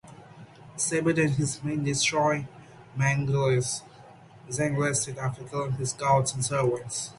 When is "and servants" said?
6.33-7.09